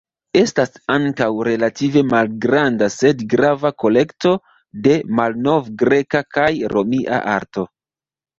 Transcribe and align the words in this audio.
Estas 0.39 0.71
ankaŭ 0.93 1.25
relative 1.47 2.01
malgranda 2.13 2.87
sed 2.93 3.21
grava 3.35 3.71
kolekto 3.85 4.33
de 4.89 4.97
malnovgreka 5.21 6.23
kaj 6.39 6.49
romia 6.75 7.23
arto. 7.37 7.69